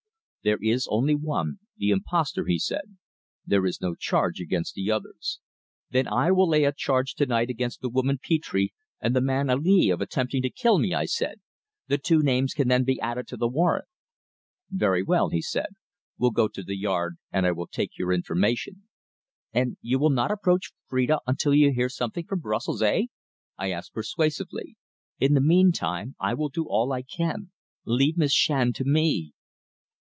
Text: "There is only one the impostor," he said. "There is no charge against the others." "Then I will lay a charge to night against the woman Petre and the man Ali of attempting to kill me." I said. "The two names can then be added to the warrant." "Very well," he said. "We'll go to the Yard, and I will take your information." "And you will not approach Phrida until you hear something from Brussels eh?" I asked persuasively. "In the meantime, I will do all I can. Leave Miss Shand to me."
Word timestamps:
"There 0.43 0.57
is 0.59 0.87
only 0.89 1.13
one 1.13 1.59
the 1.77 1.91
impostor," 1.91 2.47
he 2.47 2.57
said. 2.57 2.97
"There 3.45 3.63
is 3.63 3.79
no 3.79 3.93
charge 3.93 4.39
against 4.41 4.73
the 4.73 4.89
others." 4.89 5.39
"Then 5.91 6.07
I 6.07 6.31
will 6.31 6.49
lay 6.49 6.63
a 6.63 6.73
charge 6.75 7.13
to 7.13 7.27
night 7.27 7.51
against 7.51 7.81
the 7.81 7.89
woman 7.89 8.17
Petre 8.19 8.69
and 8.99 9.15
the 9.15 9.21
man 9.21 9.51
Ali 9.51 9.91
of 9.91 10.01
attempting 10.01 10.41
to 10.41 10.49
kill 10.49 10.79
me." 10.79 10.95
I 10.95 11.05
said. 11.05 11.41
"The 11.89 11.99
two 11.99 12.23
names 12.23 12.55
can 12.55 12.69
then 12.69 12.83
be 12.83 12.99
added 12.99 13.27
to 13.27 13.37
the 13.37 13.47
warrant." 13.47 13.85
"Very 14.71 15.03
well," 15.03 15.29
he 15.29 15.43
said. 15.43 15.75
"We'll 16.17 16.31
go 16.31 16.47
to 16.47 16.63
the 16.63 16.75
Yard, 16.75 17.17
and 17.31 17.45
I 17.45 17.51
will 17.51 17.67
take 17.67 17.99
your 17.99 18.11
information." 18.11 18.87
"And 19.53 19.77
you 19.79 19.99
will 19.99 20.09
not 20.09 20.31
approach 20.31 20.71
Phrida 20.89 21.19
until 21.27 21.53
you 21.53 21.71
hear 21.71 21.87
something 21.87 22.25
from 22.25 22.39
Brussels 22.39 22.81
eh?" 22.81 23.03
I 23.59 23.69
asked 23.69 23.93
persuasively. 23.93 24.75
"In 25.19 25.35
the 25.35 25.39
meantime, 25.39 26.15
I 26.19 26.33
will 26.33 26.49
do 26.49 26.65
all 26.67 26.91
I 26.91 27.03
can. 27.03 27.51
Leave 27.85 28.17
Miss 28.17 28.33
Shand 28.33 28.73
to 28.77 28.83
me." 28.85 29.33